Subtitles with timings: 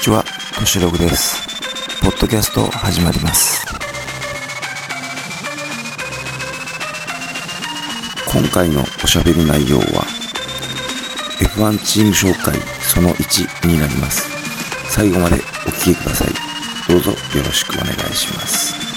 [0.00, 0.24] ちは、
[0.58, 1.46] としログです。
[2.00, 3.66] ポッドキャスト始まります。
[8.26, 10.06] 今回のおしゃべり内容は
[11.40, 14.30] F1 チーム紹介その1になります。
[14.88, 16.28] 最後までお聴きください。
[16.88, 18.89] どうぞよろしくお願いします。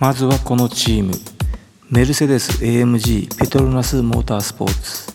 [0.00, 1.12] まずはこのチーム。
[1.90, 5.12] メルセデス AMG ペトロナスモータースポーツ。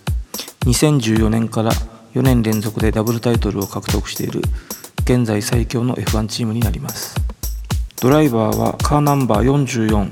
[0.66, 1.72] 2014年から
[2.14, 4.42] 4年連続でダブルタイトルを獲得している
[5.04, 7.16] 現在最強の F1 チームになります。
[8.02, 10.11] ドライバーはカーナンバー44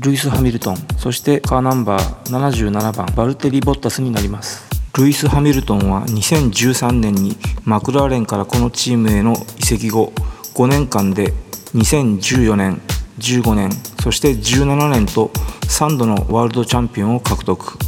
[0.00, 0.76] ルイス・ハミルトン。
[0.98, 4.68] そしてカーナンバー77番バルテリ・ボッタスになります。
[4.98, 10.12] ルイス・ハミルトンは2013年にマクラーレンからこのチームへの移籍後
[10.56, 11.32] 5年間で
[11.74, 12.82] 2014年
[13.20, 13.70] 15年
[14.02, 15.28] そして17年と
[15.68, 17.78] 3度のワールドチャンピオンを獲得。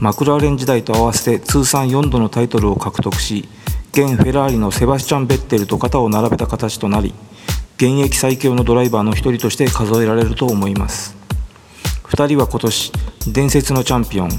[0.00, 3.46] マクラーレン時代と合わせて通算4度のタイトルを獲得し
[3.92, 7.12] 現フェラーリのセバスチャン・ベッテルと肩を並べた形となり
[7.76, 11.16] 現役最強のドライバーの一人として数えられると思います。
[12.04, 12.92] 2人は今年
[13.28, 14.36] 伝説のチャンピオンフ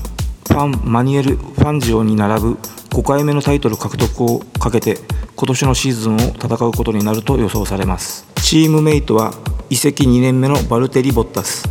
[0.48, 2.54] ァン・マニエル・ファンジオに並ぶ
[2.90, 4.98] 5回目のタイトル獲得をかけて
[5.36, 8.28] 今年のシーズンを戦うことになると予想されます。
[8.42, 9.34] チームメイトは
[9.72, 11.66] 移籍2年目のバルテリ・ボッタス。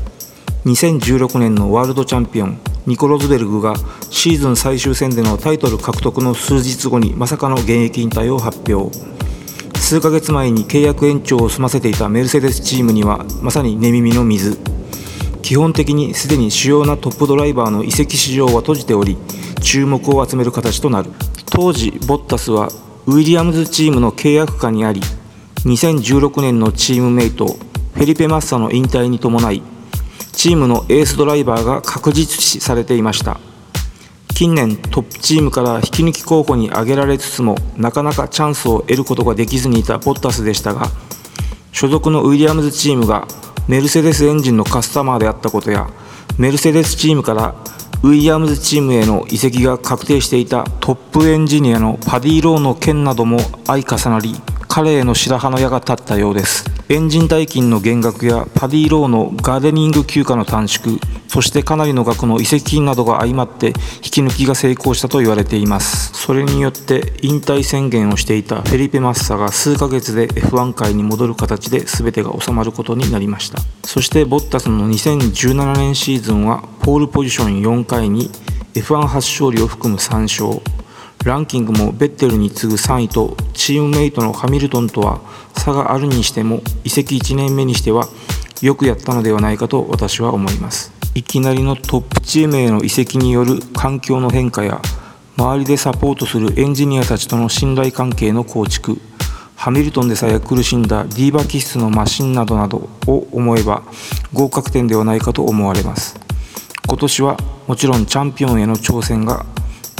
[0.64, 3.74] 2016年のワールドチャンピオンニコ・ロズベルグが
[4.08, 8.90] シーズン最終戦でのタイトル獲得の数日後にまさかの現役引退を発表。
[9.78, 14.58] 数ヶ月前に契約延長を済ませていたメルセデスチームにはまさに寝耳の水。
[15.42, 19.18] 基本的にすでに主要なトップドライバーの移籍市場は閉じており
[19.60, 21.10] 注目を集める形となる。
[21.50, 22.70] 当時ボッタスは
[23.04, 25.02] ウィリアムズチームの契約下にあり
[25.66, 27.58] 2016年のチームメイト
[27.94, 29.62] フェリペ・マッサの引退に伴い
[30.32, 33.38] チームのエースドライバーが確実視されていました。
[34.40, 40.86] 近年トップチームから引き抜き候補に挙げられつつもなかなかチャンスを得ることができずにいたボッタスでしたが
[41.72, 43.28] 所属のウィリアムズチームが
[43.68, 45.90] メルセデスエンジンのカスタマーであったことや
[46.38, 47.54] メルセデスチームから
[48.02, 54.34] ウィリアムズチームへの移籍が確定していたトップエンジニアのパディ・ローの件なども相重なり
[54.72, 56.64] 彼への白羽の矢が立ったようです。
[56.88, 63.72] エンジン代金の減額やパディローのガーデニング休暇の短縮そしてかなりの額の移籍金などが相まって引
[64.02, 66.12] き抜きが成功したと言われています。
[66.14, 73.58] それによって引退宣言をしていたフェリペ・マッサが数ヶ月で F1 界に戻る形で全てが収まることになりました。
[73.84, 78.30] そしてボッタスの2017年シーズンはポールポジション4回に
[78.74, 80.62] F1 初勝利を含む3勝。
[81.24, 85.20] ランキングもベッテルに次ぐ3位とチームメイトのハミルトンとは
[85.54, 88.08] 差があるにしても移籍1年目にしては
[88.62, 90.92] よくやったのではないかと私は思います。
[91.14, 94.80] いきなりのトップチームへの移籍による環境の変化や
[95.36, 98.98] 周りでサポートするエンジニアたちとの信頼関係の構築
[99.56, 103.82] ハミルトンでさえ苦しんだディーバ気質のマシンなどなどを思えば
[104.32, 106.18] 合格点ではないかと思われます。
[106.86, 107.36] 今年は
[107.66, 109.44] もちろんチャンピオンへの挑戦が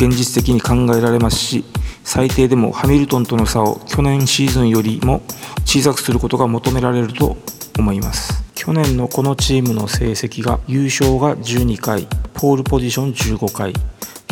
[0.00, 1.62] 現実的に考えられますし
[2.04, 5.20] 最低でもハミルトンとの差を去年シーズンよりも
[5.66, 7.36] 小さくすることが求められると
[7.78, 8.42] 思います。
[8.54, 13.72] 去年のこのチームの成績が優勝が12回ポールポジション15回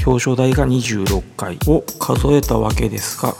[0.04, 3.34] 表彰台が26回を数えたわけですが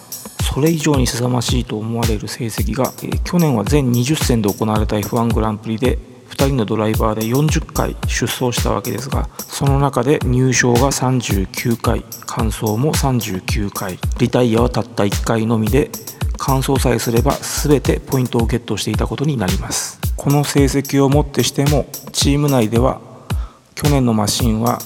[0.54, 5.98] それ以上に凄ましいと思われる成績が、え、去年は全20戦で行われた F1 グランプリで
[6.30, 15.90] 2人のドライバーで40回出走したわけですがその中で入賞が39回完走も39回リタイアはたった1回のみで
[16.38, 19.98] 完走さえすれば全てポイントをゲットしていたことになります。
[20.16, 23.00] この成績をもってしてもチーム内では
[23.74, 24.78] 去年のマシンは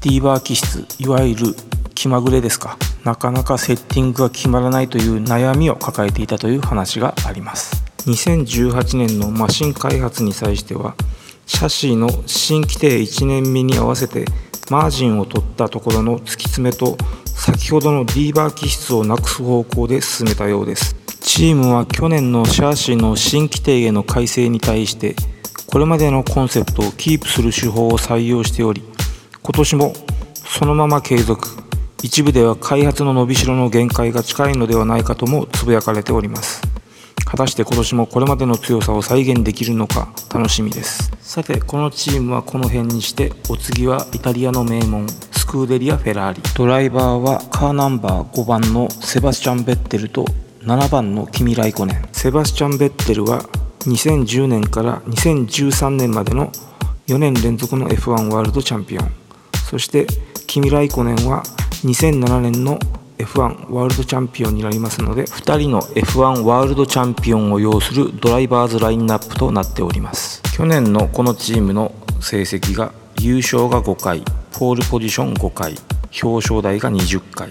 [0.00, 1.56] ディーバー気質いわゆる
[1.94, 7.87] 気まぐれですかなかなかセッティングが決まらないという悩みを抱えていたという話があります。
[8.08, 10.94] 2018年のマシン開発に際しては
[11.46, 14.24] シャシーの新規定1年目に合わせて
[14.70, 20.96] マージンを取ったところの突き詰めと先ほどのディーバー気質をなくす方向で進めたようです。
[21.20, 25.14] チームは去年のシャーシーの新規定への改正に対して
[25.66, 28.82] これまでのコンセプトをキープする手法を採用しており
[29.42, 29.92] 今年も
[30.34, 31.48] そのまま継続。
[32.02, 36.67] 一部では開発の伸びしろの限界が近いのではないかともつぶやかれております。
[37.30, 41.12] 果たして今年もこれまでの強さを再現できるのか楽しみです。
[41.20, 46.42] さてこのチームはこの辺にしてお次はイタリアの名門スクーデリア・フェラーリ。
[46.56, 50.24] ドライバーはカーナンバー5番のセバスチャン・ベッテルと
[50.62, 52.08] 7番のキミ・ライコネン。
[52.12, 53.42] セバスチャン・ベッテルは
[53.80, 56.50] 2010年から2013年までの
[57.08, 59.10] 4年連続の F1 ワールドチャンピオン。
[59.68, 60.06] そして
[60.46, 61.42] キミ・ライコネンは
[61.84, 62.78] 2007年の
[63.18, 70.42] F1 ワールドチャンピオンになりますので2人の F1 ワールドチャンピオンを要するドライバーズラインナップとなっております。
[70.56, 74.22] 去年のこのチームの成績が優勝が5回
[74.52, 75.74] ポールポジション5回
[76.22, 77.50] 表彰台が20回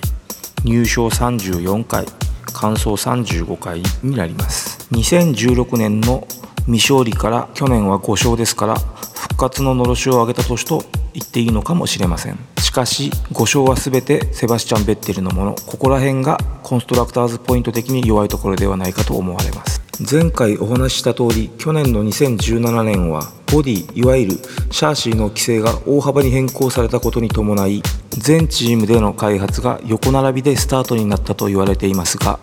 [0.63, 2.05] 入賞34回
[2.53, 4.87] 完走35回になります。
[4.91, 6.27] 2016年の
[6.65, 10.83] 未勝利から去年は5勝ですから復活ののろしを上げた年と
[11.17, 12.37] 言っていいのかもしれません。
[12.59, 19.81] しかし5勝は全てセバスチャン・ベッテルのものここら辺がコンストラクターズポイント的に弱いところではないかと思われます。
[19.99, 24.31] 前回お話しした通り去年の2017年はボディいわゆる
[24.69, 27.81] シャーシーの規制が大幅に変更されたことに伴い
[28.11, 32.39] 全チームでの開発が横並びでスタートになったと言われていますが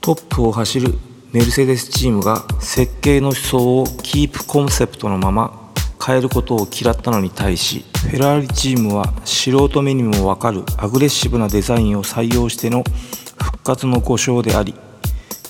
[0.00, 0.94] トップを走る
[1.32, 5.57] メルセデスチームが設計の思想をキープコンセプトのまま
[6.04, 12.84] 変えることを嫌ったのに対しフェラーリチームは素人目にも分かるアグレッシブなデザインを採用しての
[13.42, 14.74] 復活の5勝であり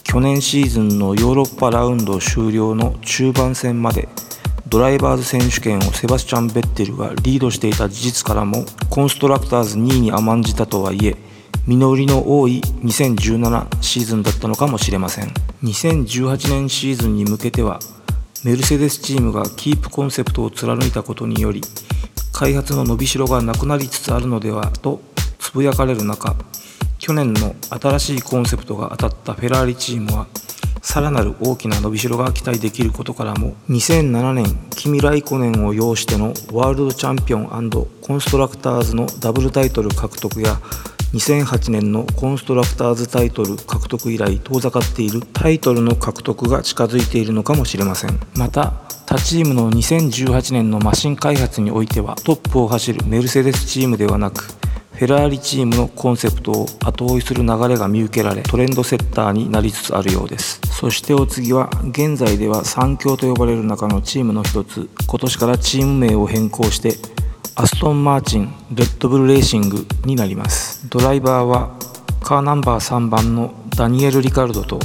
[0.05, 4.09] 去年シーズンのヨーロッパラウンド終了の中盤戦まで
[4.67, 11.17] ドライバーズ選手権をセバスチャン・ベッテルがリードしていた事実からもコンストラクターズ2位に甘んじたとはいえ
[11.67, 15.33] 実りの多い2017シーズンだったのかもしれません。
[15.65, 17.81] 2018年シーズンに向けては
[18.45, 21.61] メルセデスチームがキープコンセプトを貫いたことにより
[22.33, 25.01] 開発の伸びしろがなくなりつつあるのではと
[25.39, 26.37] つぶやかれる中
[26.99, 30.29] 去年の新しいコンセプトが当たったフェラーリチームは
[30.83, 37.71] さらなる大きな伸びしろが期待できることからも2007年キミ・ライコネンを擁してのワールドチャンピオン
[38.01, 40.61] コンストラクターズのダブルタイトル獲得や
[41.15, 48.21] 2008年のコンストラクターズタイトル獲得以来遠ざかっているタイトルの獲得が近づいているのかもしれません。
[48.37, 48.73] また
[49.07, 54.45] 他チームの2018年のマシン開発においてはトップを走るメルセデスチームではなく
[54.99, 60.61] フェラーリチームのコンセプトを後追いする流れが見受けられトレンドセッターになりつつあるようです。
[60.67, 64.91] そしてお次は現在では三強と呼ばれる中のチームの一つ。
[65.07, 66.97] 今年からチーム名を変更して
[67.55, 70.89] アストン・マーチンレッドブルレーシングになります。
[70.89, 71.77] ドライバーは
[72.23, 74.79] カーナンバー3番のダニエル・リカルドと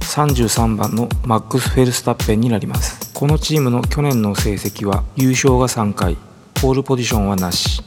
[0.00, 3.12] 33番のマックス・フェルスタッペンになります。
[3.14, 6.16] このチームの去年の成績は優勝が3回
[6.54, 7.82] ポールポジションはなし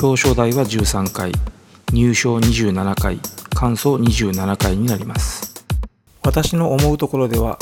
[0.00, 1.32] 表彰台は13回
[1.92, 3.20] 入賞27回
[3.54, 5.64] 完走27回になります。
[6.22, 7.58] 私の思うところでは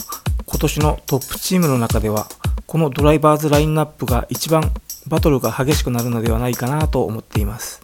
[0.46, 2.26] 今年のトップチームの中では
[2.66, 4.72] このドライバーズラインナップが一番
[5.12, 7.82] バトルが激しくなるのではないかなと思っています。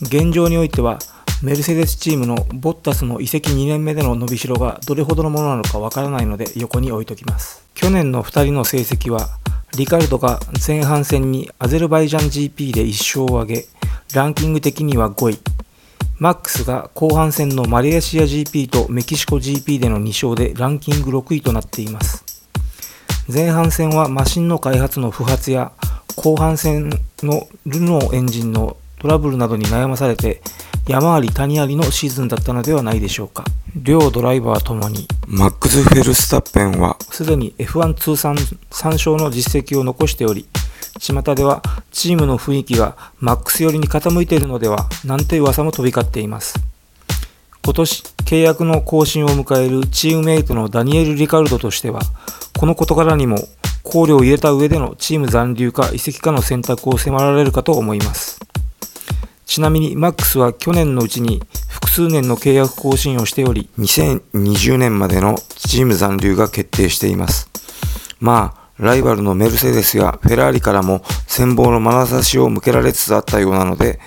[0.00, 0.98] 現状においては
[1.42, 7.66] メルセデスチームのボッタスの移籍2年目での伸びしろがどれほどのものなのかわからないので横に置いときます。
[7.74, 9.28] 去年の2人の成績は
[9.76, 13.66] リカルドが前半戦にアゼルバイジャン GP で1勝を挙げ
[14.14, 15.38] ランキング的には5位。
[16.18, 22.24] マックスが後半戦のマレーシア GP とメキシコ GP での2勝でランキング6位となっています。
[23.30, 25.72] 前半戦はマシンの開発の不発や
[26.16, 26.90] 後半戦
[27.22, 30.42] のルノーエンジンのトラブルなどに悩まされて
[30.86, 33.44] 山あり谷ありのシーズンだったのではないでしょうか。
[33.76, 35.06] 両ドライバーともに。
[35.26, 40.46] マックス・フェルスタッペンはすでに F1 通算3勝の実績を残しており
[40.98, 46.54] 巷ではチームの雰囲気がマックス寄りに傾いているのではなんて噂も飛び交っています。
[47.64, 52.00] 今年契約の更新を迎えるチームメイトのダニエル・リカルドとしては
[52.58, 53.38] この事柄にも
[53.82, 58.40] 考慮を入れた上でのチーム残留か移籍かの選択を迫られるかと思います。
[59.44, 67.50] ちなみにマックスは去年のうちに複数年の契約更新をしており2020年までのチーム残留が決定しています。
[68.18, 74.00] まあライバルのメルセデスやフェラーリからも戦望の眼差しを向けられつつあったようなので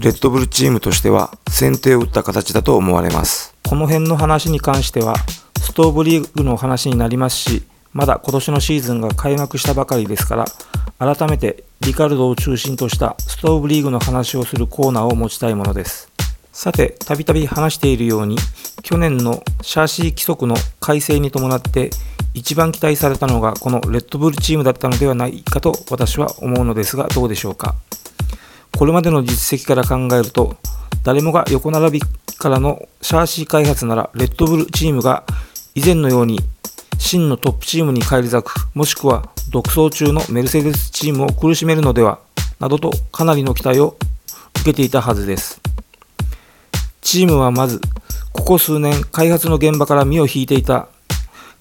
[0.00, 3.54] レッドブルチームとしては先手を打った形だと思われます。
[3.68, 5.14] この辺の話に関しては
[5.60, 7.62] ストーブリーグの話になりますし
[7.98, 16.08] まだ今年のシーズンが開幕したばかりですから改めてリカルドを中心としたストーブリーグの話をするコーナーを持ちたいものです。
[16.52, 18.36] さてたびたび話しているように
[18.84, 21.90] 去年のシャーシー規則の改正に伴って
[22.34, 27.74] 一番期待されたのがこのレッドブルチームだったのではないかと私は思うのですがどうでしょうか。
[28.78, 30.56] これまでの実績から考えると
[31.02, 32.00] 誰もが横並び
[32.38, 35.24] からのシャーシー開発ならレッドブルチームが
[35.74, 36.38] 以前のように
[36.98, 42.18] 真のトップチームに返り咲くもしくは独走中のメルセデスチームを苦しめるのでは
[42.60, 43.96] などとかなりの期待を
[44.60, 45.60] 受けていたはずです。
[47.00, 47.80] チームはまず
[48.32, 50.88] ここ数年開発の現場から身を引いていた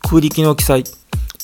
[0.01, 0.84] 空力の記載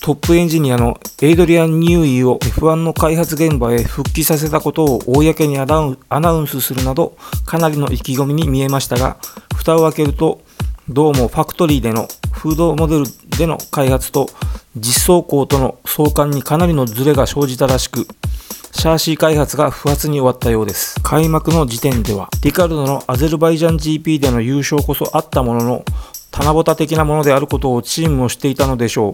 [0.02, 9.16] トップエンジニアのエイドリアン・ニューイーを F1 の開発現場へ復帰させたことを公にアナウンスするなどかなりの意気込みに見えましたが
[9.56, 10.42] 蓋を開けると
[10.90, 13.06] どうもファクトリーでのフードモデル
[13.38, 14.28] での開発と
[14.76, 18.06] 実装校との相関にかなりのズレが生じたらしく
[18.74, 21.00] シャーシー開発が不発に終わったようです。
[21.02, 25.86] 開幕の時点では、リカルドのアゼルバイジャン GP での優勝こそあったものの、
[26.32, 29.12] 棚ぼた的なものであることをチームもしていたのでしょう。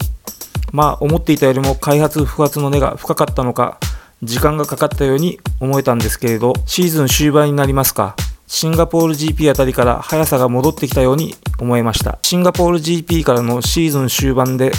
[0.71, 3.77] まあ、思っていたよりも開発不発の根が深かったのか、
[4.23, 8.15] 時間がかかったように思えたんですけれど、シーズン終盤になりますか。
[8.51, 12.17] シンガポール GP あたりから速さが戻ってきたように思えました。
[12.23, 14.71] シンガポール GP からのシーズン終盤で、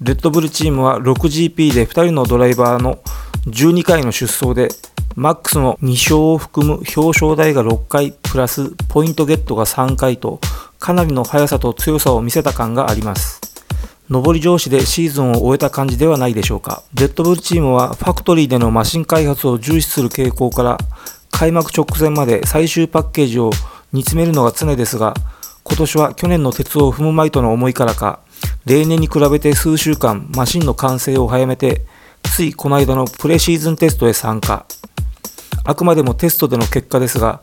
[0.00, 3.00] レッドブルチームは 6GP で2人のドライバーの
[3.46, 4.68] 12回の出走で
[5.14, 10.40] マックスの2勝を含む表彰台が6回プラスポイントゲットが3回と
[10.78, 13.40] かなりの速さと強さを見せた感があります
[14.08, 20.78] 上り上司でシーズンを終えた感じではないでしょうかレッドブルチームはファクトリーでのマシン開発を重視する傾向から
[21.38, 23.50] 開幕直前まで最終パッケージを
[23.92, 25.14] 煮詰めるのが常ですが
[25.62, 28.18] 今年は去年の鉄を踏むまいとの思いからか
[28.66, 31.86] 例年に比べて数週間マシンの完成を早めて
[32.24, 34.66] ついこの間のプレシーズンテストへ参加。
[35.64, 37.40] あくまでもテストでの結果ですが、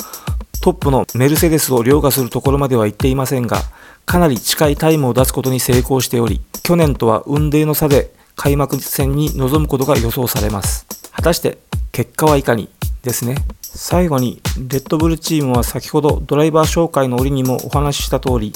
[0.62, 3.58] トップのメルセデスを凌駕するところまでは行っていませんが、
[4.06, 10.86] かなり近いタイムを出すことに成功しており、去年とは運泥の差で開幕戦に臨むことが予想されます。
[11.12, 11.58] 果たして
[11.92, 12.70] 結果はいかに？
[13.06, 13.38] ですね。
[13.62, 18.52] 最後に、レッドブルチームは先ほどドライバー紹介の折にもお話しした通り、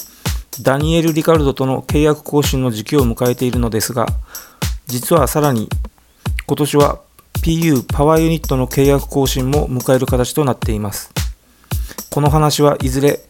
[0.61, 4.07] ダニエル・リカルドとの契約更新の時期を迎えているのですが、
[4.87, 5.69] 実はさらに
[6.47, 6.99] 今年は
[7.43, 11.11] PU パワーユニットの契約更新も迎える形となっています。
[12.09, 13.21] この話はいずれ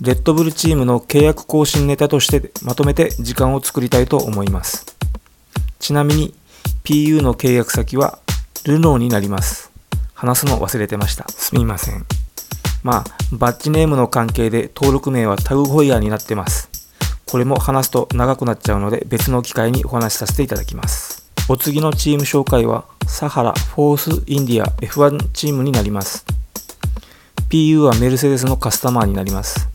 [0.00, 4.96] レッドブルチームの契約更新ネタとしてまとめて時間を作りたいと思います。
[5.80, 6.34] ちなみに
[6.84, 8.18] PU の契約先は
[8.64, 9.69] ルノーになります。
[10.20, 11.26] 話すの忘れてました。
[11.28, 12.04] すみません。
[12.82, 16.68] まあ、バッジネームの関係で登録名はタグホイヤーになってます。
[17.26, 21.20] これも話すと長くなっちゃうので別の機会にお話しさせていただきます。
[21.48, 26.24] お次のチーム紹介はサハラフォースインディア F1 チームになります
[27.48, 29.68] PU はメルセデスのカスタマーになります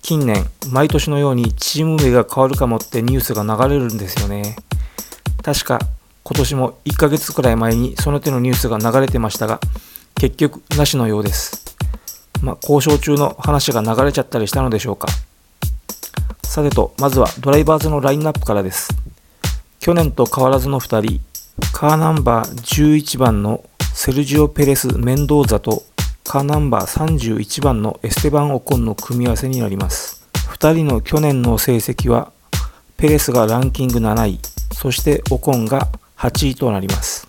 [0.00, 4.56] 近年毎年のようにチーム名が変わるかもってニュースが流れるんですよね
[5.42, 5.78] 確か
[6.22, 9.60] 今年も1ヶ月くらい前にその手のニュースが流れてましたが
[10.14, 11.76] 結局なしのようです。
[12.42, 15.08] まあ、交渉中の話が流れちゃったりしたのでしょうか。
[16.42, 18.88] さてとまずはドライバーズのラインナップからです。
[19.78, 21.20] 去年と変わらずの2人、
[21.72, 25.84] カーナンバー11番のセルジオ・ペレス・メンドーザと
[26.24, 30.28] カーナンバー31番のエステバン・オコンの組み合わせになります。
[30.34, 32.30] 2人の去年の成績は、
[32.96, 34.40] ペレスがランキング7位、
[34.72, 35.88] そしてオコンが
[36.20, 37.26] 8位となります。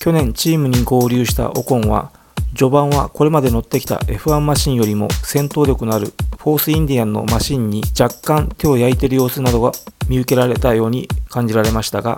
[0.00, 2.10] 去年チームに合流したオコンは、
[2.56, 6.06] 序盤はこれまで乗ってきた F1 マシンよりも戦闘力のある
[6.38, 9.72] フォースインディアンのマシンに若干手を焼いている様子などが
[10.08, 12.16] 見受けられたように感じられましたが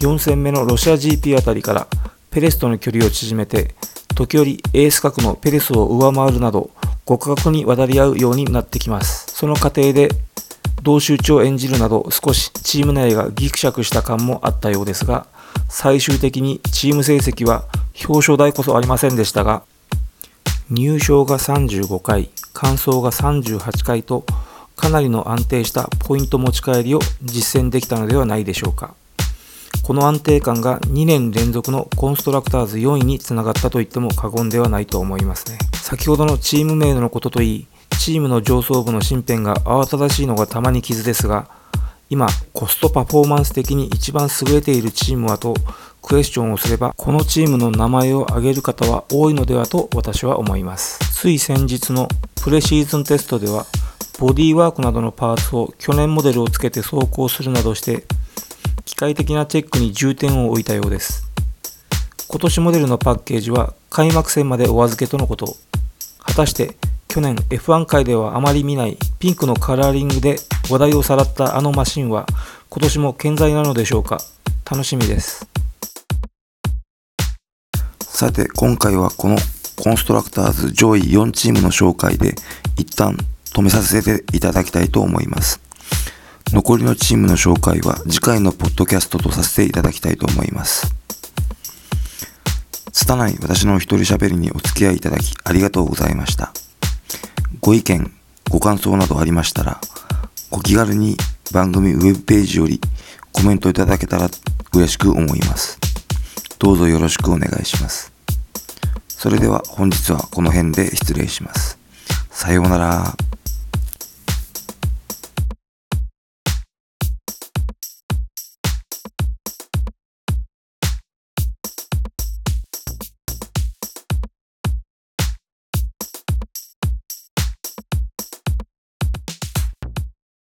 [0.00, 1.86] 4戦目のロシア GP あたりから
[2.30, 3.74] ペレスとの距離を縮めて
[4.14, 6.70] 時折エース格のペレスを上回るなど
[7.06, 10.10] 互角に渡り合うようになってきますその過程で
[10.86, 15.26] 同集中を演じるなど少しチーム内がギクシャクした感もあったようですが
[15.68, 17.64] 最終的にチーム成績は
[18.08, 19.64] 表彰台こそありませんでしたが
[20.70, 24.24] 入賞が35回完走が38回と
[24.76, 28.94] かなりの安定したポイント持ち帰りを実践できたのではないでしょうか。
[29.82, 35.58] この安定感が2年連続のコンストラクターズ4位につながったと言っても過言ではないと思いますね。
[35.74, 37.66] 先ほどのチーム名のことといい、
[37.98, 41.48] チームの上層部の身辺が慌ただしいのがたまに傷ですが、
[42.08, 45.54] 今、コストパフォーマンス的に一番優れているチームはと
[46.02, 50.98] クエスチョンをすれば、このチームの名前を挙げる方は多いのではと私は思います。
[51.12, 52.08] つい先日の
[52.42, 53.66] プレシーズンテストでは、
[54.18, 58.04] ボディワークなどのパーツを去年モデルをつけて走行するなどして
[58.86, 61.30] 機械的なチェックに重点を置いたようです
[62.26, 65.56] 今年モデルのパッケージは開幕戦までお預けとのこと
[66.18, 66.76] 果たして
[67.08, 70.36] 去年 F1 界ではあまり見ないピンクのカラーリングで
[70.70, 72.26] 話題をさらったあのマシンは
[72.68, 74.18] 今年も健在なのでしょうか
[74.70, 75.48] 楽しみです
[78.00, 79.36] さて今回はこの
[79.76, 82.34] コンストラクターズ上位4チームの紹介で
[82.76, 85.60] 一旦止めさせていただきたいと思います。
[86.52, 90.94] 残りのチームの紹介は次回のポッドキャストとさせていただきたいと思います。
[92.92, 96.52] 拙い私の一人喋りにお付き合いいただきありがとうございました。
[97.60, 98.12] ご意見、
[98.50, 99.80] ご感想などありましたら、
[100.50, 101.16] お気軽に
[101.52, 102.80] 番組ウェブページより
[103.32, 104.28] コメントいただけたら
[104.74, 105.78] 嬉しく思います。
[106.58, 108.12] どうぞよろしくお願いします。
[109.08, 111.78] それでは本日はこの辺で失礼します。
[112.30, 113.16] さようなら。